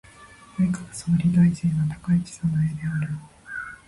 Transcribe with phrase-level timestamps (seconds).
[0.57, 3.13] 内閣総理大臣は高市早苗である。